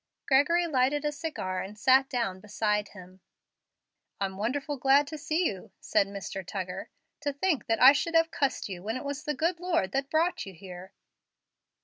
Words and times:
Gregory 0.25 0.65
lighted 0.65 1.05
a 1.05 1.11
cigar 1.11 1.61
and 1.61 1.77
sat 1.77 2.09
down 2.09 2.39
beside 2.39 2.87
him. 2.89 3.19
"I'm 4.19 4.35
wonderful 4.35 4.77
glad 4.77 5.05
to 5.09 5.17
see 5.19 5.45
you," 5.45 5.69
said 5.79 6.07
Mr. 6.07 6.43
Tuggar. 6.43 6.87
"To 7.19 7.31
think 7.31 7.67
that 7.67 7.79
I 7.79 7.91
should 7.91 8.15
have 8.15 8.31
cussed 8.31 8.67
you 8.67 8.81
when 8.81 8.97
it 8.97 9.03
was 9.05 9.25
the 9.25 9.35
good 9.35 9.59
Lord 9.59 9.91
that 9.91 10.09
brought 10.09 10.43
you 10.43 10.53
here!" 10.55 10.91